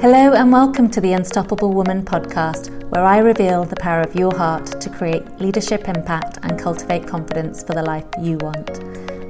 Hello, 0.00 0.32
and 0.32 0.50
welcome 0.50 0.88
to 0.92 1.00
the 1.02 1.12
Unstoppable 1.12 1.74
Woman 1.74 2.02
podcast, 2.02 2.70
where 2.88 3.04
I 3.04 3.18
reveal 3.18 3.66
the 3.66 3.76
power 3.76 4.00
of 4.00 4.14
your 4.14 4.34
heart 4.34 4.80
to 4.80 4.88
create 4.88 5.38
leadership 5.38 5.90
impact 5.90 6.38
and 6.42 6.58
cultivate 6.58 7.06
confidence 7.06 7.62
for 7.62 7.74
the 7.74 7.82
life 7.82 8.06
you 8.18 8.38
want. 8.38 8.82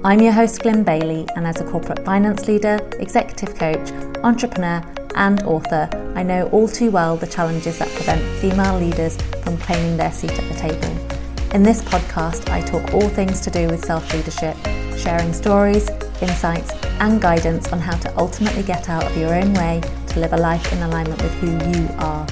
I'm 0.04 0.21
your 0.21 0.30
host, 0.30 0.62
Glyn 0.62 0.85
Bailey, 0.85 1.27
and 1.35 1.45
as 1.45 1.61
a 1.61 1.64
corporate 1.64 2.04
finance 2.04 2.46
leader, 2.46 2.79
executive 3.01 3.56
coach, 3.56 3.91
entrepreneur, 4.22 4.80
and 5.17 5.43
author, 5.43 5.88
I 6.15 6.22
know 6.22 6.49
all 6.51 6.69
too 6.69 6.93
well 6.93 7.17
the 7.17 7.27
challenges 7.27 7.81
that 7.81 7.89
prevent 7.89 8.23
female 8.39 8.79
leaders 8.79 9.21
from 9.43 9.59
claiming 9.59 9.97
their 9.97 10.13
seat 10.13 10.39
at 10.39 10.49
the 10.49 10.55
table. 10.55 11.53
In 11.53 11.65
this 11.65 11.83
podcast, 11.83 12.49
I 12.49 12.61
talk 12.61 12.95
all 12.95 13.09
things 13.09 13.41
to 13.41 13.51
do 13.51 13.67
with 13.67 13.85
self 13.85 14.15
leadership, 14.15 14.57
sharing 14.97 15.33
stories, 15.33 15.89
insights, 16.23 16.71
and 17.01 17.21
guidance 17.21 17.73
on 17.73 17.80
how 17.80 17.97
to 17.97 18.16
ultimately 18.16 18.62
get 18.62 18.89
out 18.89 19.02
of 19.02 19.16
your 19.16 19.34
own 19.34 19.52
way 19.55 19.83
to 20.11 20.19
live 20.19 20.33
a 20.33 20.37
life 20.37 20.73
in 20.73 20.83
alignment 20.83 21.23
with 21.23 21.33
who 21.34 21.51
you 21.70 21.88
are. 21.98 22.27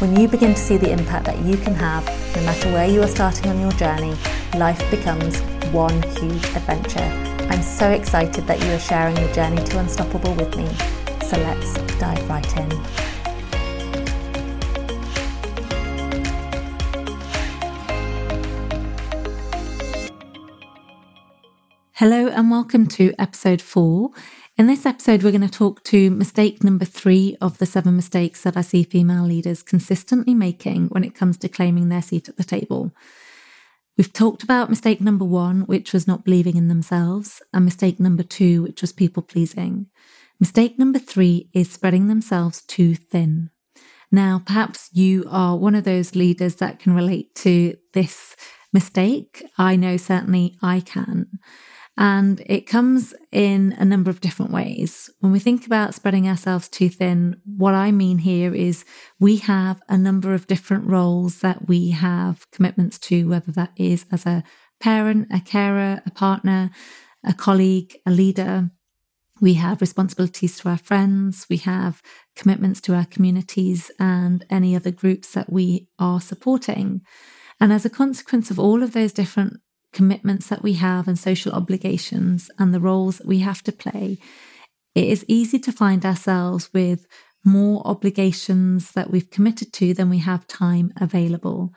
When 0.00 0.20
you 0.20 0.28
begin 0.28 0.52
to 0.52 0.60
see 0.60 0.76
the 0.76 0.90
impact 0.92 1.24
that 1.24 1.38
you 1.38 1.56
can 1.56 1.74
have, 1.74 2.04
no 2.36 2.42
matter 2.42 2.70
where 2.70 2.86
you 2.86 3.02
are 3.02 3.08
starting 3.08 3.50
on 3.50 3.58
your 3.58 3.72
journey, 3.72 4.14
life 4.54 4.90
becomes 4.90 5.40
one 5.72 6.02
huge 6.02 6.44
adventure. 6.54 7.00
I'm 7.50 7.62
so 7.62 7.90
excited 7.90 8.46
that 8.46 8.62
you 8.62 8.70
are 8.70 8.78
sharing 8.78 9.16
your 9.16 9.32
journey 9.32 9.64
to 9.64 9.78
Unstoppable 9.78 10.34
with 10.34 10.54
me. 10.56 10.68
So 11.26 11.38
let's 11.38 11.72
dive 11.98 12.28
right 12.28 12.56
in. 12.58 12.70
Hello, 21.94 22.28
and 22.28 22.50
welcome 22.50 22.86
to 22.88 23.14
episode 23.18 23.62
four. 23.62 24.10
In 24.58 24.68
this 24.68 24.86
episode, 24.86 25.22
we're 25.22 25.32
going 25.32 25.42
to 25.42 25.50
talk 25.50 25.84
to 25.84 26.10
mistake 26.10 26.64
number 26.64 26.86
three 26.86 27.36
of 27.42 27.58
the 27.58 27.66
seven 27.66 27.94
mistakes 27.94 28.42
that 28.42 28.56
I 28.56 28.62
see 28.62 28.84
female 28.84 29.24
leaders 29.24 29.62
consistently 29.62 30.32
making 30.32 30.86
when 30.86 31.04
it 31.04 31.14
comes 31.14 31.36
to 31.38 31.48
claiming 31.50 31.90
their 31.90 32.00
seat 32.00 32.30
at 32.30 32.38
the 32.38 32.44
table. 32.44 32.90
We've 33.98 34.10
talked 34.10 34.42
about 34.42 34.70
mistake 34.70 34.98
number 34.98 35.26
one, 35.26 35.66
which 35.66 35.92
was 35.92 36.06
not 36.06 36.24
believing 36.24 36.56
in 36.56 36.68
themselves, 36.68 37.42
and 37.52 37.66
mistake 37.66 38.00
number 38.00 38.22
two, 38.22 38.62
which 38.62 38.80
was 38.80 38.94
people 38.94 39.22
pleasing. 39.22 39.88
Mistake 40.40 40.78
number 40.78 40.98
three 40.98 41.50
is 41.52 41.70
spreading 41.70 42.08
themselves 42.08 42.62
too 42.62 42.94
thin. 42.94 43.50
Now, 44.10 44.40
perhaps 44.46 44.88
you 44.90 45.26
are 45.28 45.58
one 45.58 45.74
of 45.74 45.84
those 45.84 46.16
leaders 46.16 46.54
that 46.56 46.78
can 46.78 46.94
relate 46.94 47.34
to 47.36 47.76
this 47.92 48.34
mistake. 48.72 49.44
I 49.58 49.76
know 49.76 49.98
certainly 49.98 50.56
I 50.62 50.80
can. 50.80 51.40
And 51.98 52.42
it 52.44 52.66
comes 52.66 53.14
in 53.32 53.74
a 53.78 53.84
number 53.84 54.10
of 54.10 54.20
different 54.20 54.52
ways. 54.52 55.08
When 55.20 55.32
we 55.32 55.38
think 55.38 55.64
about 55.64 55.94
spreading 55.94 56.28
ourselves 56.28 56.68
too 56.68 56.90
thin, 56.90 57.40
what 57.44 57.72
I 57.72 57.90
mean 57.90 58.18
here 58.18 58.54
is 58.54 58.84
we 59.18 59.36
have 59.38 59.80
a 59.88 59.96
number 59.96 60.34
of 60.34 60.46
different 60.46 60.86
roles 60.86 61.40
that 61.40 61.68
we 61.68 61.90
have 61.90 62.50
commitments 62.50 62.98
to, 63.00 63.28
whether 63.28 63.50
that 63.52 63.72
is 63.76 64.04
as 64.12 64.26
a 64.26 64.44
parent, 64.78 65.28
a 65.32 65.40
carer, 65.40 66.02
a 66.04 66.10
partner, 66.10 66.70
a 67.24 67.32
colleague, 67.32 67.96
a 68.04 68.10
leader. 68.10 68.70
We 69.40 69.54
have 69.54 69.80
responsibilities 69.80 70.58
to 70.58 70.68
our 70.68 70.78
friends. 70.78 71.46
We 71.48 71.58
have 71.58 72.02
commitments 72.34 72.82
to 72.82 72.94
our 72.94 73.06
communities 73.06 73.90
and 73.98 74.44
any 74.50 74.76
other 74.76 74.90
groups 74.90 75.32
that 75.32 75.50
we 75.50 75.88
are 75.98 76.20
supporting. 76.20 77.00
And 77.58 77.72
as 77.72 77.86
a 77.86 77.90
consequence 77.90 78.50
of 78.50 78.58
all 78.58 78.82
of 78.82 78.92
those 78.92 79.14
different 79.14 79.60
commitments 79.96 80.46
that 80.48 80.62
we 80.62 80.74
have 80.74 81.08
and 81.08 81.18
social 81.18 81.52
obligations 81.52 82.50
and 82.58 82.74
the 82.74 82.84
roles 82.90 83.16
that 83.16 83.26
we 83.26 83.38
have 83.38 83.62
to 83.62 83.72
play, 83.72 84.18
it 84.94 85.06
is 85.14 85.24
easy 85.26 85.58
to 85.58 85.72
find 85.72 86.04
ourselves 86.04 86.68
with 86.74 87.06
more 87.44 87.80
obligations 87.86 88.92
that 88.92 89.10
we've 89.10 89.30
committed 89.30 89.72
to 89.72 89.94
than 89.94 90.10
we 90.10 90.18
have 90.18 90.46
time 90.46 90.92
available. 91.00 91.72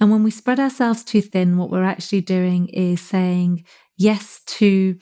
And 0.00 0.10
when 0.10 0.24
we 0.24 0.32
spread 0.32 0.58
ourselves 0.58 1.04
too 1.04 1.22
thin, 1.22 1.56
what 1.56 1.70
we're 1.70 1.92
actually 1.94 2.22
doing 2.22 2.68
is 2.68 3.00
saying 3.00 3.64
yes 3.96 4.40
to 4.58 4.96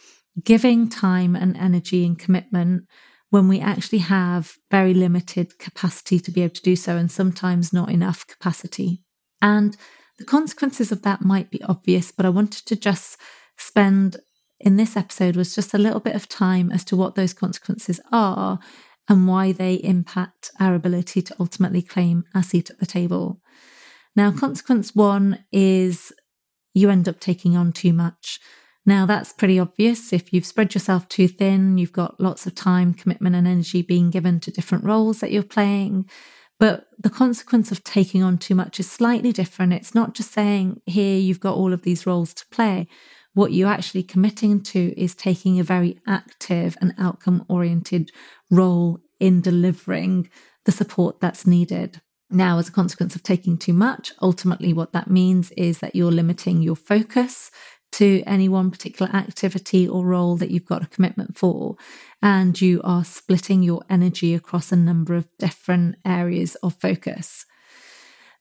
giving 0.44 0.88
time 0.88 1.34
and 1.34 1.56
energy 1.56 2.04
and 2.04 2.18
commitment 2.18 2.84
when 3.30 3.48
we 3.48 3.60
actually 3.60 4.04
have 4.18 4.52
very 4.70 4.92
limited 4.92 5.58
capacity 5.58 6.18
to 6.20 6.30
be 6.30 6.42
able 6.42 6.54
to 6.54 6.62
do 6.62 6.76
so, 6.76 6.96
and 6.96 7.10
sometimes 7.10 7.72
not 7.72 7.88
enough 7.88 8.26
capacity. 8.26 9.00
And 9.40 9.76
the 10.20 10.26
consequences 10.26 10.92
of 10.92 11.02
that 11.02 11.22
might 11.22 11.50
be 11.50 11.62
obvious, 11.64 12.12
but 12.12 12.26
I 12.26 12.28
wanted 12.28 12.66
to 12.66 12.76
just 12.76 13.16
spend 13.56 14.18
in 14.60 14.76
this 14.76 14.94
episode 14.94 15.34
was 15.34 15.54
just 15.54 15.72
a 15.72 15.78
little 15.78 15.98
bit 15.98 16.14
of 16.14 16.28
time 16.28 16.70
as 16.70 16.84
to 16.84 16.96
what 16.96 17.14
those 17.14 17.32
consequences 17.32 17.98
are 18.12 18.58
and 19.08 19.26
why 19.26 19.50
they 19.50 19.74
impact 19.76 20.50
our 20.60 20.74
ability 20.74 21.22
to 21.22 21.34
ultimately 21.40 21.80
claim 21.80 22.24
our 22.34 22.42
seat 22.42 22.68
at 22.68 22.78
the 22.78 22.86
table. 22.86 23.40
Now, 24.14 24.30
consequence 24.30 24.94
one 24.94 25.44
is 25.50 26.12
you 26.74 26.90
end 26.90 27.08
up 27.08 27.18
taking 27.18 27.56
on 27.56 27.72
too 27.72 27.94
much. 27.94 28.38
Now, 28.84 29.06
that's 29.06 29.32
pretty 29.32 29.58
obvious. 29.58 30.12
If 30.12 30.32
you've 30.34 30.44
spread 30.44 30.74
yourself 30.74 31.08
too 31.08 31.28
thin, 31.28 31.78
you've 31.78 31.92
got 31.92 32.20
lots 32.20 32.46
of 32.46 32.54
time, 32.54 32.92
commitment, 32.92 33.36
and 33.36 33.48
energy 33.48 33.80
being 33.80 34.10
given 34.10 34.38
to 34.40 34.50
different 34.50 34.84
roles 34.84 35.20
that 35.20 35.32
you're 35.32 35.42
playing. 35.42 36.08
But 36.60 36.88
the 36.98 37.10
consequence 37.10 37.72
of 37.72 37.82
taking 37.82 38.22
on 38.22 38.36
too 38.36 38.54
much 38.54 38.78
is 38.78 38.88
slightly 38.88 39.32
different. 39.32 39.72
It's 39.72 39.94
not 39.94 40.14
just 40.14 40.30
saying, 40.30 40.82
here, 40.84 41.18
you've 41.18 41.40
got 41.40 41.56
all 41.56 41.72
of 41.72 41.82
these 41.82 42.06
roles 42.06 42.34
to 42.34 42.46
play. 42.50 42.86
What 43.32 43.52
you're 43.52 43.70
actually 43.70 44.02
committing 44.02 44.60
to 44.64 44.92
is 45.00 45.14
taking 45.14 45.58
a 45.58 45.64
very 45.64 45.98
active 46.06 46.76
and 46.82 46.92
outcome 46.98 47.46
oriented 47.48 48.10
role 48.50 49.00
in 49.18 49.40
delivering 49.40 50.28
the 50.66 50.72
support 50.72 51.18
that's 51.18 51.46
needed. 51.46 52.02
Now, 52.28 52.58
as 52.58 52.68
a 52.68 52.72
consequence 52.72 53.16
of 53.16 53.22
taking 53.22 53.56
too 53.56 53.72
much, 53.72 54.12
ultimately 54.20 54.74
what 54.74 54.92
that 54.92 55.10
means 55.10 55.50
is 55.52 55.78
that 55.78 55.96
you're 55.96 56.12
limiting 56.12 56.60
your 56.60 56.76
focus 56.76 57.50
to 57.92 58.22
any 58.26 58.48
one 58.48 58.70
particular 58.70 59.10
activity 59.14 59.88
or 59.88 60.04
role 60.04 60.36
that 60.36 60.50
you've 60.50 60.66
got 60.66 60.82
a 60.82 60.88
commitment 60.88 61.36
for. 61.36 61.76
And 62.22 62.60
you 62.60 62.80
are 62.84 63.04
splitting 63.04 63.62
your 63.62 63.82
energy 63.90 64.34
across 64.34 64.72
a 64.72 64.76
number 64.76 65.14
of 65.14 65.28
different 65.38 65.96
areas 66.04 66.54
of 66.56 66.74
focus. 66.74 67.46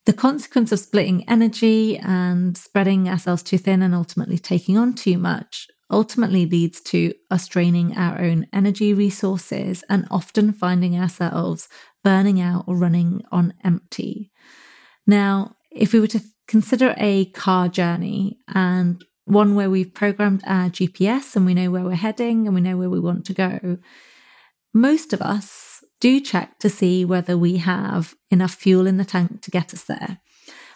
The 0.05 0.13
consequence 0.13 0.71
of 0.71 0.79
splitting 0.79 1.27
energy 1.29 1.97
and 1.97 2.57
spreading 2.57 3.09
ourselves 3.09 3.43
too 3.43 3.57
thin 3.57 3.81
and 3.81 3.93
ultimately 3.93 4.37
taking 4.37 4.77
on 4.77 4.93
too 4.93 5.17
much 5.17 5.67
ultimately 5.91 6.45
leads 6.45 6.81
to 6.81 7.13
us 7.31 7.47
draining 7.47 7.97
our 7.97 8.19
own 8.21 8.47
energy 8.53 8.93
resources 8.93 9.83
and 9.89 10.07
often 10.11 10.53
finding 10.53 10.97
ourselves 10.99 11.67
burning 12.03 12.39
out 12.39 12.63
or 12.67 12.75
running 12.75 13.21
on 13.31 13.53
empty. 13.63 14.31
Now, 15.05 15.55
if 15.71 15.93
we 15.93 15.99
were 15.99 16.07
to 16.07 16.21
consider 16.47 16.95
a 16.97 17.25
car 17.31 17.67
journey 17.67 18.39
and 18.47 19.03
one 19.29 19.53
where 19.53 19.69
we've 19.69 19.93
programmed 19.93 20.43
our 20.45 20.69
GPS 20.69 21.35
and 21.35 21.45
we 21.45 21.53
know 21.53 21.69
where 21.69 21.83
we're 21.83 21.95
heading 21.95 22.47
and 22.47 22.55
we 22.55 22.61
know 22.61 22.77
where 22.77 22.89
we 22.89 22.99
want 22.99 23.25
to 23.25 23.33
go. 23.33 23.77
Most 24.73 25.13
of 25.13 25.21
us 25.21 25.83
do 25.99 26.19
check 26.19 26.57
to 26.59 26.69
see 26.69 27.05
whether 27.05 27.37
we 27.37 27.57
have 27.57 28.15
enough 28.31 28.53
fuel 28.53 28.87
in 28.87 28.97
the 28.97 29.05
tank 29.05 29.41
to 29.43 29.51
get 29.51 29.73
us 29.73 29.83
there. 29.83 30.19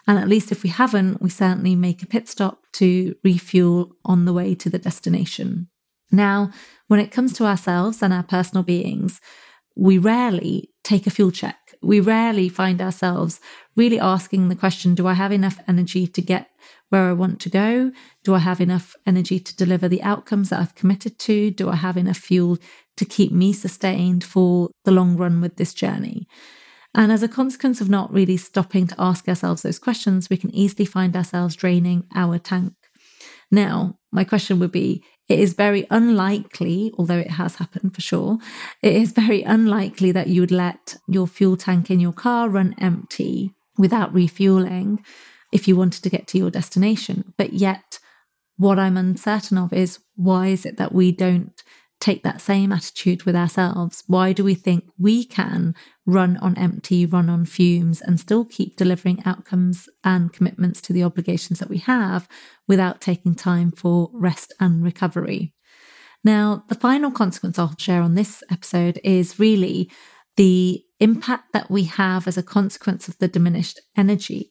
And 0.06 0.18
at 0.18 0.28
least 0.28 0.52
if 0.52 0.62
we 0.62 0.68
haven't, 0.68 1.20
we 1.20 1.30
certainly 1.30 1.74
make 1.74 2.02
a 2.02 2.06
pit 2.06 2.28
stop 2.28 2.64
to 2.74 3.16
refuel 3.24 3.96
on 4.04 4.24
the 4.24 4.32
way 4.32 4.54
to 4.54 4.70
the 4.70 4.78
destination. 4.78 5.68
Now, 6.12 6.50
when 6.86 7.00
it 7.00 7.10
comes 7.10 7.32
to 7.34 7.46
ourselves 7.46 8.02
and 8.02 8.12
our 8.12 8.22
personal 8.22 8.62
beings, 8.62 9.20
we 9.74 9.98
rarely 9.98 10.70
take 10.84 11.06
a 11.06 11.10
fuel 11.10 11.32
check. 11.32 11.74
We 11.82 11.98
rarely 11.98 12.48
find 12.48 12.80
ourselves 12.80 13.40
really 13.74 13.98
asking 13.98 14.48
the 14.48 14.54
question 14.54 14.94
Do 14.94 15.08
I 15.08 15.14
have 15.14 15.32
enough 15.32 15.58
energy 15.66 16.06
to 16.06 16.22
get 16.22 16.50
where 16.90 17.08
I 17.08 17.12
want 17.12 17.40
to 17.40 17.48
go? 17.48 17.92
Do 18.22 18.34
I 18.34 18.38
have 18.38 18.60
enough 18.60 18.94
energy 19.06 19.40
to 19.40 19.56
deliver 19.56 19.88
the 19.88 20.02
outcomes 20.02 20.50
that 20.50 20.60
I've 20.60 20.74
committed 20.74 21.18
to? 21.20 21.50
Do 21.50 21.68
I 21.68 21.76
have 21.76 21.96
enough 21.96 22.18
fuel 22.18 22.58
to 22.96 23.04
keep 23.04 23.32
me 23.32 23.52
sustained 23.52 24.24
for 24.24 24.70
the 24.84 24.92
long 24.92 25.16
run 25.16 25.40
with 25.40 25.56
this 25.56 25.74
journey? 25.74 26.26
And 26.94 27.10
as 27.10 27.22
a 27.22 27.28
consequence 27.28 27.80
of 27.80 27.88
not 27.88 28.12
really 28.12 28.36
stopping 28.36 28.86
to 28.86 28.94
ask 28.98 29.28
ourselves 29.28 29.62
those 29.62 29.80
questions, 29.80 30.30
we 30.30 30.36
can 30.36 30.54
easily 30.54 30.84
find 30.84 31.16
ourselves 31.16 31.56
draining 31.56 32.04
our 32.14 32.38
tank. 32.38 32.74
Now, 33.50 33.98
my 34.12 34.24
question 34.24 34.60
would 34.60 34.72
be 34.72 35.02
it 35.28 35.40
is 35.40 35.54
very 35.54 35.86
unlikely, 35.90 36.92
although 36.98 37.18
it 37.18 37.32
has 37.32 37.56
happened 37.56 37.94
for 37.94 38.00
sure, 38.00 38.38
it 38.82 38.94
is 38.94 39.12
very 39.12 39.42
unlikely 39.42 40.12
that 40.12 40.28
you 40.28 40.42
would 40.42 40.52
let 40.52 40.96
your 41.08 41.26
fuel 41.26 41.56
tank 41.56 41.90
in 41.90 41.98
your 41.98 42.12
car 42.12 42.48
run 42.48 42.74
empty 42.78 43.54
without 43.76 44.12
refueling 44.12 45.02
if 45.54 45.68
you 45.68 45.76
wanted 45.76 46.02
to 46.02 46.10
get 46.10 46.26
to 46.26 46.36
your 46.36 46.50
destination. 46.50 47.32
But 47.38 47.54
yet, 47.54 48.00
what 48.56 48.78
I'm 48.78 48.96
uncertain 48.96 49.56
of 49.56 49.72
is 49.72 50.00
why 50.16 50.48
is 50.48 50.66
it 50.66 50.76
that 50.76 50.92
we 50.92 51.12
don't 51.12 51.62
take 52.00 52.24
that 52.24 52.40
same 52.40 52.72
attitude 52.72 53.22
with 53.22 53.36
ourselves? 53.36 54.02
Why 54.08 54.32
do 54.32 54.44
we 54.44 54.54
think 54.54 54.84
we 54.98 55.24
can 55.24 55.74
run 56.04 56.36
on 56.38 56.58
empty, 56.58 57.06
run 57.06 57.30
on 57.30 57.46
fumes, 57.46 58.00
and 58.00 58.18
still 58.18 58.44
keep 58.44 58.76
delivering 58.76 59.22
outcomes 59.24 59.88
and 60.02 60.32
commitments 60.32 60.80
to 60.82 60.92
the 60.92 61.04
obligations 61.04 61.60
that 61.60 61.70
we 61.70 61.78
have 61.78 62.28
without 62.68 63.00
taking 63.00 63.34
time 63.34 63.70
for 63.70 64.10
rest 64.12 64.52
and 64.60 64.84
recovery? 64.84 65.54
Now, 66.24 66.64
the 66.68 66.74
final 66.74 67.12
consequence 67.12 67.58
I'll 67.58 67.76
share 67.78 68.02
on 68.02 68.16
this 68.16 68.42
episode 68.50 68.98
is 69.04 69.38
really 69.38 69.90
the 70.36 70.82
impact 70.98 71.52
that 71.52 71.70
we 71.70 71.84
have 71.84 72.26
as 72.26 72.36
a 72.36 72.42
consequence 72.42 73.06
of 73.08 73.18
the 73.18 73.28
diminished 73.28 73.80
energy 73.96 74.50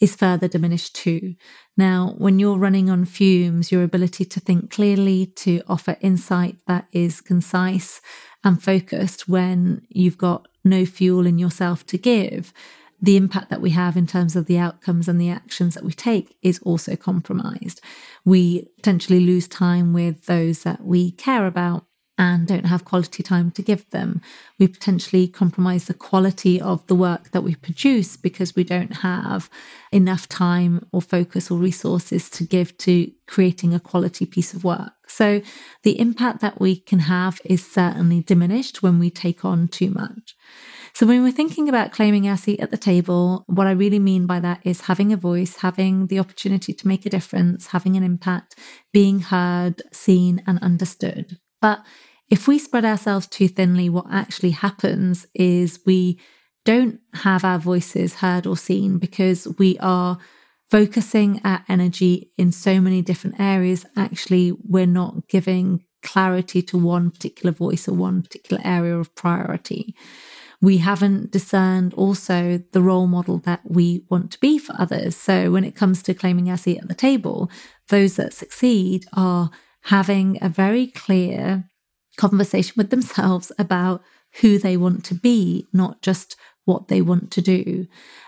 is 0.00 0.14
further 0.14 0.48
diminished 0.48 0.94
too. 0.94 1.34
Now, 1.76 2.14
when 2.18 2.38
you're 2.38 2.58
running 2.58 2.88
on 2.88 3.04
fumes, 3.04 3.72
your 3.72 3.82
ability 3.82 4.24
to 4.26 4.40
think 4.40 4.70
clearly, 4.70 5.26
to 5.36 5.62
offer 5.68 5.96
insight 6.00 6.56
that 6.66 6.86
is 6.92 7.20
concise 7.20 8.00
and 8.44 8.62
focused 8.62 9.28
when 9.28 9.82
you've 9.88 10.18
got 10.18 10.46
no 10.64 10.84
fuel 10.84 11.26
in 11.26 11.38
yourself 11.38 11.84
to 11.86 11.98
give, 11.98 12.52
the 13.00 13.16
impact 13.16 13.48
that 13.50 13.60
we 13.60 13.70
have 13.70 13.96
in 13.96 14.06
terms 14.06 14.34
of 14.34 14.46
the 14.46 14.58
outcomes 14.58 15.08
and 15.08 15.20
the 15.20 15.30
actions 15.30 15.74
that 15.74 15.84
we 15.84 15.92
take 15.92 16.36
is 16.42 16.58
also 16.62 16.96
compromised. 16.96 17.80
We 18.24 18.68
potentially 18.76 19.20
lose 19.20 19.46
time 19.46 19.92
with 19.92 20.26
those 20.26 20.62
that 20.64 20.84
we 20.84 21.12
care 21.12 21.46
about 21.46 21.84
and 22.18 22.48
don't 22.48 22.66
have 22.66 22.84
quality 22.84 23.22
time 23.22 23.52
to 23.52 23.62
give 23.62 23.88
them. 23.90 24.20
We 24.58 24.66
potentially 24.66 25.28
compromise 25.28 25.84
the 25.84 25.94
quality 25.94 26.60
of 26.60 26.84
the 26.88 26.96
work 26.96 27.30
that 27.30 27.42
we 27.42 27.54
produce 27.54 28.16
because 28.16 28.56
we 28.56 28.64
don't 28.64 28.98
have 28.98 29.48
enough 29.92 30.28
time 30.28 30.84
or 30.92 31.00
focus 31.00 31.50
or 31.50 31.58
resources 31.58 32.28
to 32.30 32.44
give 32.44 32.76
to 32.78 33.12
creating 33.26 33.72
a 33.72 33.80
quality 33.80 34.26
piece 34.26 34.52
of 34.52 34.64
work. 34.64 34.92
So 35.06 35.40
the 35.84 35.98
impact 35.98 36.40
that 36.40 36.60
we 36.60 36.76
can 36.76 37.00
have 37.00 37.40
is 37.44 37.64
certainly 37.64 38.20
diminished 38.20 38.82
when 38.82 38.98
we 38.98 39.10
take 39.10 39.44
on 39.44 39.68
too 39.68 39.90
much. 39.90 40.34
So 40.92 41.06
when 41.06 41.22
we're 41.22 41.30
thinking 41.30 41.68
about 41.68 41.92
claiming 41.92 42.26
our 42.26 42.36
seat 42.36 42.60
at 42.60 42.72
the 42.72 42.76
table, 42.76 43.44
what 43.46 43.68
I 43.68 43.70
really 43.70 44.00
mean 44.00 44.26
by 44.26 44.40
that 44.40 44.60
is 44.64 44.82
having 44.82 45.12
a 45.12 45.16
voice, 45.16 45.58
having 45.58 46.08
the 46.08 46.18
opportunity 46.18 46.72
to 46.72 46.88
make 46.88 47.06
a 47.06 47.10
difference, 47.10 47.68
having 47.68 47.96
an 47.96 48.02
impact, 48.02 48.56
being 48.92 49.20
heard, 49.20 49.82
seen, 49.92 50.42
and 50.46 50.58
understood. 50.58 51.38
But 51.60 51.84
if 52.30 52.46
we 52.46 52.58
spread 52.58 52.84
ourselves 52.84 53.26
too 53.26 53.48
thinly, 53.48 53.88
what 53.88 54.06
actually 54.10 54.50
happens 54.50 55.26
is 55.34 55.80
we 55.86 56.18
don't 56.64 57.00
have 57.14 57.44
our 57.44 57.58
voices 57.58 58.16
heard 58.16 58.46
or 58.46 58.56
seen 58.56 58.98
because 58.98 59.48
we 59.58 59.78
are 59.78 60.18
focusing 60.70 61.40
our 61.44 61.64
energy 61.68 62.30
in 62.36 62.52
so 62.52 62.80
many 62.80 63.00
different 63.00 63.40
areas. 63.40 63.86
Actually, 63.96 64.52
we're 64.62 64.86
not 64.86 65.28
giving 65.28 65.84
clarity 66.02 66.62
to 66.62 66.78
one 66.78 67.10
particular 67.10 67.52
voice 67.52 67.88
or 67.88 67.94
one 67.94 68.22
particular 68.22 68.60
area 68.64 68.96
of 68.96 69.14
priority. 69.14 69.94
We 70.60 70.78
haven't 70.78 71.30
discerned 71.30 71.94
also 71.94 72.62
the 72.72 72.82
role 72.82 73.06
model 73.06 73.38
that 73.38 73.60
we 73.64 74.04
want 74.10 74.32
to 74.32 74.40
be 74.40 74.58
for 74.58 74.74
others. 74.78 75.16
So, 75.16 75.50
when 75.50 75.64
it 75.64 75.76
comes 75.76 76.02
to 76.02 76.14
claiming 76.14 76.50
our 76.50 76.56
seat 76.56 76.78
at 76.78 76.88
the 76.88 76.94
table, 76.94 77.50
those 77.88 78.16
that 78.16 78.34
succeed 78.34 79.06
are 79.14 79.50
having 79.88 80.38
a 80.42 80.48
very 80.48 80.86
clear 80.86 81.64
conversation 82.18 82.74
with 82.76 82.90
themselves 82.90 83.50
about 83.58 84.02
who 84.42 84.58
they 84.58 84.76
want 84.76 85.02
to 85.02 85.14
be, 85.14 85.66
not 85.72 86.02
just 86.02 86.36
what 86.66 86.88
they 86.88 87.00
want 87.00 87.30
to 87.30 87.40
do. 87.40 87.86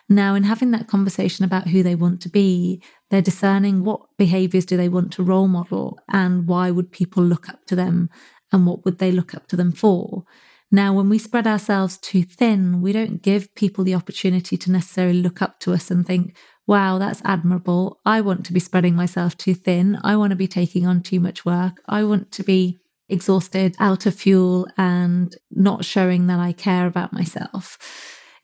Now, 0.08 0.34
in 0.34 0.44
having 0.44 0.70
that 0.70 0.88
conversation 0.88 1.44
about 1.44 1.68
who 1.68 1.82
they 1.82 1.94
want 1.94 2.22
to 2.22 2.30
be, 2.30 2.82
they're 3.10 3.20
discerning 3.20 3.84
what 3.84 4.00
behaviors 4.16 4.64
do 4.64 4.78
they 4.78 4.88
want 4.88 5.12
to 5.12 5.22
role 5.22 5.48
model 5.48 5.98
and 6.08 6.48
why 6.48 6.70
would 6.70 6.90
people 6.90 7.22
look 7.22 7.50
up 7.50 7.66
to 7.66 7.76
them 7.76 8.08
and 8.50 8.66
what 8.66 8.86
would 8.86 8.98
they 8.98 9.12
look 9.12 9.34
up 9.34 9.46
to 9.48 9.56
them 9.56 9.72
for. 9.72 10.24
Now, 10.72 10.92
when 10.92 11.08
we 11.08 11.18
spread 11.18 11.46
ourselves 11.46 11.98
too 11.98 12.22
thin, 12.22 12.80
we 12.80 12.92
don't 12.92 13.22
give 13.22 13.54
people 13.56 13.82
the 13.82 13.94
opportunity 13.94 14.56
to 14.56 14.70
necessarily 14.70 15.20
look 15.20 15.42
up 15.42 15.58
to 15.60 15.72
us 15.72 15.90
and 15.90 16.06
think, 16.06 16.36
wow, 16.66 16.98
that's 16.98 17.22
admirable. 17.24 17.98
I 18.06 18.20
want 18.20 18.46
to 18.46 18.52
be 18.52 18.60
spreading 18.60 18.94
myself 18.94 19.36
too 19.36 19.54
thin. 19.54 19.98
I 20.04 20.14
want 20.14 20.30
to 20.30 20.36
be 20.36 20.46
taking 20.46 20.86
on 20.86 21.02
too 21.02 21.18
much 21.18 21.44
work. 21.44 21.80
I 21.88 22.04
want 22.04 22.30
to 22.32 22.44
be 22.44 22.78
exhausted, 23.08 23.74
out 23.80 24.06
of 24.06 24.14
fuel, 24.14 24.68
and 24.78 25.36
not 25.50 25.84
showing 25.84 26.28
that 26.28 26.38
I 26.38 26.52
care 26.52 26.86
about 26.86 27.12
myself. 27.12 27.76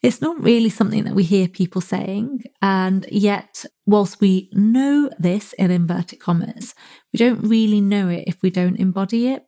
It's 0.03 0.21
not 0.21 0.43
really 0.43 0.69
something 0.69 1.05
that 1.05 1.15
we 1.15 1.23
hear 1.23 1.47
people 1.47 1.81
saying. 1.81 2.43
And 2.61 3.07
yet, 3.11 3.65
whilst 3.87 4.21
we 4.21 4.51
know 4.53 5.11
this 5.19 5.53
in 5.53 5.71
inverted 5.71 6.19
commas, 6.19 6.75
we 7.13 7.19
don't 7.19 7.41
really 7.43 7.81
know 7.81 8.09
it 8.09 8.25
if 8.27 8.43
we 8.43 8.51
don't 8.51 8.81
embody 8.81 9.29
it. 9.29 9.45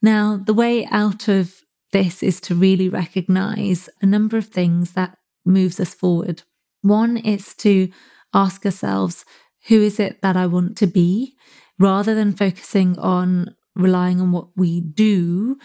Now, 0.00 0.36
the 0.36 0.54
way 0.54 0.86
out 0.86 1.26
of 1.26 1.54
this 1.92 2.22
is 2.22 2.40
to 2.42 2.54
really 2.54 2.88
recognize 2.88 3.88
a 4.00 4.06
number 4.06 4.36
of 4.36 4.46
things 4.46 4.92
that 4.92 5.16
moves 5.44 5.80
us 5.80 5.94
forward. 5.94 6.42
One 6.82 7.16
is 7.16 7.54
to 7.56 7.90
ask 8.32 8.64
ourselves, 8.64 9.24
who 9.68 9.82
is 9.82 9.98
it 10.00 10.22
that 10.22 10.36
I 10.36 10.46
want 10.46 10.76
to 10.78 10.86
be? 10.86 11.34
Rather 11.78 12.14
than 12.14 12.32
focusing 12.32 12.98
on 12.98 13.54
relying 13.74 14.20
on 14.20 14.32
what 14.32 14.48
we 14.56 14.80
do 14.80 15.58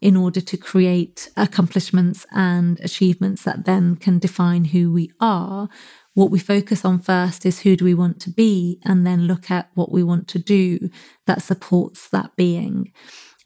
in 0.00 0.16
order 0.16 0.40
to 0.40 0.56
create 0.56 1.30
accomplishments 1.36 2.26
and 2.32 2.80
achievements 2.80 3.44
that 3.44 3.64
then 3.64 3.94
can 3.94 4.18
define 4.18 4.66
who 4.66 4.92
we 4.92 5.10
are. 5.20 5.68
What 6.14 6.30
we 6.30 6.40
focus 6.40 6.84
on 6.84 6.98
first 6.98 7.46
is 7.46 7.60
who 7.60 7.76
do 7.76 7.84
we 7.84 7.94
want 7.94 8.20
to 8.22 8.30
be, 8.30 8.80
and 8.84 9.06
then 9.06 9.22
look 9.22 9.50
at 9.50 9.70
what 9.74 9.92
we 9.92 10.02
want 10.02 10.26
to 10.28 10.38
do 10.38 10.90
that 11.26 11.40
supports 11.40 12.08
that 12.08 12.34
being. 12.36 12.92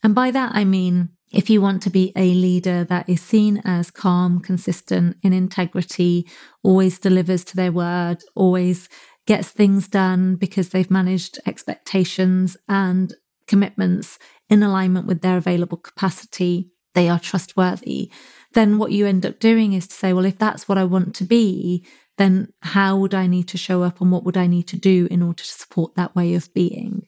And 0.03 0.15
by 0.15 0.31
that, 0.31 0.53
I 0.55 0.65
mean, 0.65 1.11
if 1.37 1.51
you 1.51 1.61
want 1.61 1.83
to 1.83 1.91
be 1.91 2.13
a 2.17 2.33
leader 2.33 2.83
that 2.85 3.07
is 3.11 3.21
seen 3.21 3.61
as 3.65 3.91
calm, 3.91 4.41
consistent, 4.41 5.19
in 5.23 5.35
integrity, 5.35 6.27
always 6.63 6.99
delivers 6.99 7.45
to 7.45 7.57
their 7.57 7.71
word, 7.71 8.23
always 8.35 8.89
gets 9.27 9.51
things 9.51 9.87
done 9.87 10.37
because 10.37 10.71
they've 10.71 10.91
managed 10.91 11.39
expectations 11.45 12.57
and 12.71 13.15
commitments 13.47 14.19
in 14.49 14.63
alignment 14.63 15.07
with 15.07 15.21
their 15.21 15.37
available 15.37 15.77
capacity, 15.77 16.71
they 16.95 17.07
are 17.07 17.21
trustworthy, 17.21 18.11
then 18.55 18.79
what 18.79 18.93
you 18.93 19.07
end 19.07 19.27
up 19.27 19.39
doing 19.39 19.75
is 19.75 19.87
to 19.87 19.95
say, 19.95 20.15
well, 20.15 20.25
if 20.25 20.39
that's 20.39 20.67
what 20.67 20.79
I 20.79 20.85
want 20.85 21.15
to 21.17 21.25
be, 21.25 21.85
then 22.17 22.51
how 22.63 22.97
would 22.97 23.15
I 23.15 23.27
need 23.27 23.47
to 23.49 23.59
show 23.59 23.83
up 23.83 24.01
and 24.01 24.11
what 24.11 24.25
would 24.25 24.39
I 24.39 24.47
need 24.47 24.69
to 24.69 24.79
do 24.79 25.07
in 25.11 25.23
order 25.23 25.43
to 25.43 25.49
support 25.49 25.97
that 25.97 26.17
way 26.17 26.35
of 26.35 26.53
being? 26.55 27.07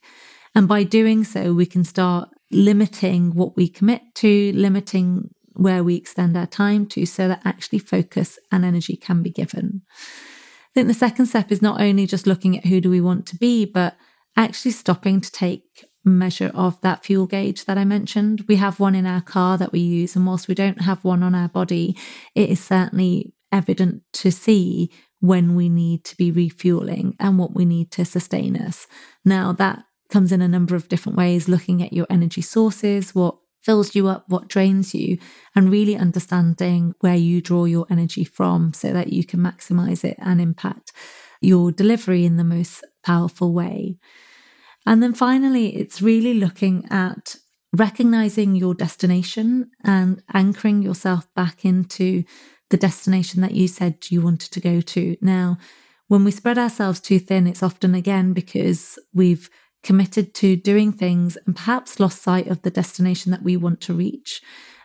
And 0.54 0.68
by 0.68 0.82
doing 0.82 1.24
so, 1.24 1.54
we 1.54 1.64
can 1.64 1.82
start 1.84 2.28
limiting 2.50 3.34
what 3.34 3.56
we 3.56 3.68
commit 3.68 4.02
to, 4.16 4.52
limiting 4.52 5.30
where 5.54 5.82
we 5.82 5.96
extend 5.96 6.36
our 6.36 6.46
time 6.46 6.86
to, 6.86 7.04
so 7.04 7.28
that 7.28 7.42
actually 7.44 7.80
focus 7.80 8.38
and 8.52 8.64
energy 8.64 8.96
can 8.96 9.22
be 9.22 9.30
given. 9.30 9.82
I 9.90 10.70
think 10.74 10.88
the 10.88 10.94
second 10.94 11.26
step 11.26 11.50
is 11.50 11.60
not 11.60 11.80
only 11.80 12.06
just 12.06 12.26
looking 12.26 12.56
at 12.56 12.66
who 12.66 12.80
do 12.80 12.90
we 12.90 13.00
want 13.00 13.26
to 13.26 13.36
be, 13.36 13.64
but 13.64 13.96
actually 14.36 14.70
stopping 14.70 15.20
to 15.20 15.32
take 15.32 15.84
measure 16.04 16.50
of 16.54 16.80
that 16.80 17.04
fuel 17.04 17.26
gauge 17.26 17.64
that 17.64 17.76
I 17.76 17.84
mentioned. 17.84 18.44
We 18.48 18.56
have 18.56 18.80
one 18.80 18.94
in 18.94 19.06
our 19.06 19.20
car 19.20 19.58
that 19.58 19.72
we 19.72 19.80
use, 19.80 20.14
and 20.14 20.26
whilst 20.26 20.48
we 20.48 20.54
don't 20.54 20.82
have 20.82 21.04
one 21.04 21.22
on 21.22 21.34
our 21.34 21.48
body, 21.48 21.96
it 22.34 22.48
is 22.50 22.62
certainly 22.62 23.34
evident 23.50 24.02
to 24.12 24.30
see 24.30 24.90
when 25.20 25.56
we 25.56 25.68
need 25.68 26.04
to 26.04 26.16
be 26.16 26.30
refueling 26.30 27.16
and 27.18 27.38
what 27.38 27.54
we 27.54 27.64
need 27.64 27.90
to 27.90 28.04
sustain 28.04 28.56
us. 28.56 28.86
Now, 29.24 29.52
that 29.54 29.82
comes 30.08 30.32
in 30.32 30.42
a 30.42 30.48
number 30.48 30.74
of 30.74 30.88
different 30.88 31.18
ways 31.18 31.48
looking 31.48 31.82
at 31.82 31.92
your 31.92 32.06
energy 32.08 32.40
sources, 32.40 33.14
what 33.14 33.36
fills 33.62 33.94
you 33.94 34.08
up, 34.08 34.24
what 34.28 34.48
drains 34.48 34.94
you, 34.94 35.18
and 35.54 35.70
really 35.70 35.96
understanding 35.96 36.94
where 37.00 37.16
you 37.16 37.40
draw 37.40 37.64
your 37.64 37.86
energy 37.90 38.24
from 38.24 38.72
so 38.72 38.92
that 38.92 39.12
you 39.12 39.24
can 39.24 39.40
maximize 39.40 40.04
it 40.04 40.16
and 40.20 40.40
impact 40.40 40.92
your 41.40 41.70
delivery 41.70 42.24
in 42.24 42.36
the 42.36 42.44
most 42.44 42.84
powerful 43.04 43.52
way. 43.52 43.96
And 44.86 45.02
then 45.02 45.12
finally, 45.12 45.76
it's 45.76 46.00
really 46.00 46.34
looking 46.34 46.86
at 46.90 47.36
recognizing 47.72 48.54
your 48.56 48.74
destination 48.74 49.70
and 49.84 50.22
anchoring 50.32 50.82
yourself 50.82 51.26
back 51.34 51.64
into 51.64 52.24
the 52.70 52.76
destination 52.76 53.42
that 53.42 53.52
you 53.52 53.68
said 53.68 53.98
you 54.08 54.22
wanted 54.22 54.50
to 54.52 54.60
go 54.60 54.80
to. 54.80 55.16
Now, 55.20 55.58
when 56.06 56.24
we 56.24 56.30
spread 56.30 56.58
ourselves 56.58 57.00
too 57.00 57.18
thin, 57.18 57.46
it's 57.46 57.62
often 57.62 57.94
again 57.94 58.32
because 58.32 58.98
we've 59.12 59.50
committed 59.88 60.34
to 60.34 60.54
doing 60.54 60.92
things 60.92 61.38
and 61.46 61.56
perhaps 61.56 61.98
lost 61.98 62.20
sight 62.20 62.46
of 62.46 62.60
the 62.60 62.70
destination 62.70 63.32
that 63.32 63.42
we 63.42 63.56
want 63.56 63.80
to 63.80 63.94
reach. 63.94 64.42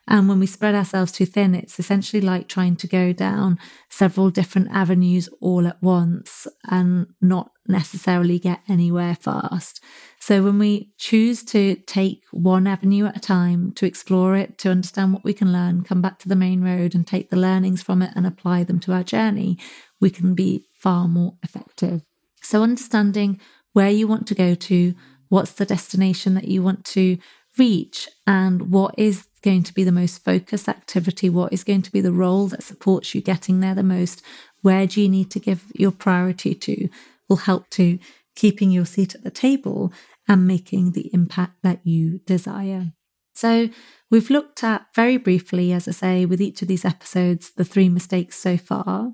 And 0.07 0.29
when 0.29 0.39
we 0.39 0.45
spread 0.45 0.75
ourselves 0.75 1.11
too 1.11 1.25
thin, 1.25 1.53
it's 1.53 1.77
essentially 1.77 2.21
like 2.21 2.47
trying 2.47 2.77
to 2.77 2.87
go 2.87 3.11
down 3.11 3.59
several 3.89 4.29
different 4.29 4.69
avenues 4.71 5.27
all 5.41 5.67
at 5.67 5.83
once 5.83 6.47
and 6.71 7.07
not 7.19 7.51
necessarily 7.67 8.39
get 8.39 8.61
anywhere 8.69 9.15
fast. 9.15 9.83
So 10.21 10.41
when 10.41 10.57
we 10.57 10.93
choose 10.97 11.43
to 11.55 11.75
take 11.85 12.21
one 12.31 12.65
avenue 12.65 13.05
at 13.05 13.17
a 13.17 13.19
time, 13.19 13.73
to 13.73 13.85
explore 13.85 14.37
it, 14.37 14.57
to 14.59 14.71
understand 14.71 15.11
what 15.11 15.25
we 15.25 15.33
can 15.33 15.51
learn, 15.51 15.83
come 15.83 16.01
back 16.01 16.17
to 16.19 16.29
the 16.29 16.43
main 16.45 16.61
road 16.61 16.95
and 16.95 17.05
take 17.05 17.29
the 17.29 17.35
learnings 17.35 17.83
from 17.83 18.01
it 18.01 18.11
and 18.15 18.25
apply 18.25 18.63
them 18.63 18.79
to 18.79 18.93
our 18.93 19.03
journey, 19.03 19.57
we 19.99 20.09
can 20.09 20.33
be 20.33 20.63
far 20.73 21.09
more 21.09 21.33
effective. 21.43 22.03
So 22.41 22.63
understanding 22.63 23.41
where 23.73 23.89
you 23.89 24.07
want 24.07 24.27
to 24.27 24.35
go 24.35 24.55
to, 24.55 24.95
what's 25.29 25.51
the 25.51 25.65
destination 25.65 26.33
that 26.35 26.47
you 26.47 26.63
want 26.63 26.85
to 26.85 27.17
reach, 27.57 28.07
and 28.25 28.71
what 28.71 28.95
is 28.97 29.27
going 29.43 29.63
to 29.63 29.73
be 29.73 29.83
the 29.83 29.91
most 29.91 30.23
focused 30.23 30.69
activity? 30.69 31.29
What 31.29 31.53
is 31.53 31.63
going 31.63 31.81
to 31.83 31.91
be 31.91 32.01
the 32.01 32.11
role 32.11 32.47
that 32.47 32.63
supports 32.63 33.13
you 33.13 33.21
getting 33.21 33.59
there 33.59 33.75
the 33.75 33.83
most? 33.83 34.21
Where 34.61 34.87
do 34.87 35.01
you 35.01 35.09
need 35.09 35.29
to 35.31 35.39
give 35.39 35.65
your 35.75 35.91
priority 35.91 36.55
to? 36.55 36.89
Will 37.29 37.37
help 37.37 37.69
to 37.71 37.99
keeping 38.35 38.71
your 38.71 38.85
seat 38.85 39.15
at 39.15 39.23
the 39.23 39.31
table 39.31 39.91
and 40.27 40.47
making 40.47 40.91
the 40.91 41.09
impact 41.13 41.57
that 41.63 41.85
you 41.85 42.19
desire. 42.25 42.93
So, 43.35 43.69
We've 44.13 44.29
looked 44.29 44.63
at 44.63 44.85
very 44.93 45.17
briefly, 45.17 45.71
as 45.71 45.87
I 45.87 45.91
say, 45.91 46.25
with 46.27 46.39
each 46.39 46.61
of 46.61 46.67
these 46.67 46.85
episodes, 46.85 47.49
the 47.49 47.65
three 47.65 47.89
mistakes 47.89 48.37
so 48.37 48.57
far. 48.57 49.11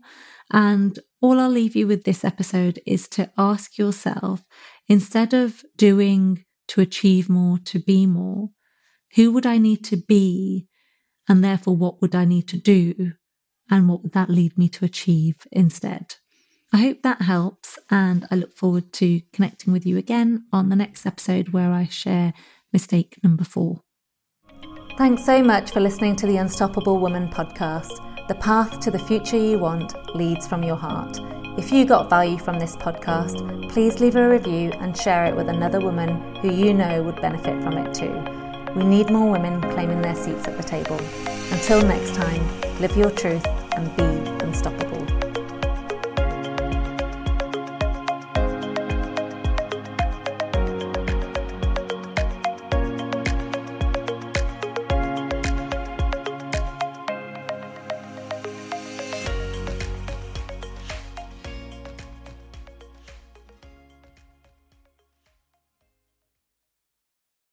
And 0.52 1.00
all 1.22 1.40
I'll 1.40 1.50
leave 1.50 1.76
you 1.76 1.88
with 1.88 2.04
this 2.04 2.24
episode 2.24 2.80
is 2.86 3.08
to 3.10 3.30
ask 3.38 3.78
yourself 3.78 4.46
instead 4.88 5.34
of 5.34 5.64
doing 5.76 6.46
to 6.70 6.82
achieve 6.82 7.30
more, 7.30 7.58
to 7.66 7.80
be 7.80 8.06
more, 8.06 8.50
who 9.16 9.32
would 9.32 9.46
I 9.46 9.58
need 9.58 9.84
to 9.86 9.98
be? 9.98 10.68
And 11.28 11.44
therefore, 11.44 11.76
what 11.76 12.02
would 12.02 12.16
I 12.16 12.26
need 12.26 12.48
to 12.50 12.58
do? 12.58 13.14
And 13.70 13.88
what 13.88 14.02
would 14.02 14.14
that 14.14 14.30
lead 14.30 14.58
me 14.58 14.70
to 14.70 14.86
achieve 14.86 15.36
instead? 15.52 16.16
I 16.72 16.78
hope 16.78 17.02
that 17.02 17.24
helps, 17.24 17.80
and 17.90 18.28
I 18.30 18.36
look 18.36 18.56
forward 18.56 18.94
to 18.94 19.22
connecting 19.34 19.74
with 19.74 19.86
you 19.86 19.98
again 19.98 20.46
on 20.54 20.70
the 20.70 20.76
next 20.76 21.06
episode 21.06 21.50
where 21.50 21.72
I 21.72 21.86
share 21.86 22.34
mistake 22.72 23.18
number 23.24 23.44
four. 23.44 23.82
Thanks 24.98 25.26
so 25.26 25.42
much 25.42 25.72
for 25.72 25.80
listening 25.80 26.16
to 26.18 26.28
the 26.28 26.38
Unstoppable 26.38 27.00
Woman 27.00 27.30
podcast. 27.30 28.09
The 28.30 28.36
path 28.36 28.80
to 28.82 28.92
the 28.92 29.00
future 29.00 29.38
you 29.38 29.58
want 29.58 30.16
leads 30.16 30.46
from 30.46 30.62
your 30.62 30.76
heart. 30.76 31.20
If 31.58 31.72
you 31.72 31.84
got 31.84 32.12
value 32.12 32.38
from 32.38 32.60
this 32.60 32.76
podcast, 32.76 33.72
please 33.72 34.00
leave 34.00 34.16
a 34.16 34.30
review 34.30 34.72
and 34.74 34.96
share 34.96 35.26
it 35.26 35.36
with 35.36 35.50
another 35.50 35.80
woman 35.80 36.36
who 36.36 36.54
you 36.54 36.76
know 36.76 37.02
would 37.02 37.20
benefit 37.24 37.60
from 37.64 37.80
it 37.80 37.92
too. 37.92 38.14
We 38.76 38.84
need 38.84 39.10
more 39.10 39.32
women 39.32 39.60
claiming 39.72 40.04
their 40.04 40.14
seats 40.14 40.48
at 40.48 40.58
the 40.58 40.64
table. 40.64 41.00
Until 41.52 41.82
next 41.82 42.14
time, 42.14 42.48
live 42.80 42.96
your 42.96 43.10
truth 43.10 43.48
and 43.76 43.96
be 43.98 44.19